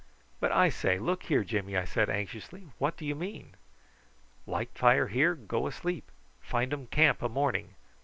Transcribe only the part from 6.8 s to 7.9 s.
camp a morning.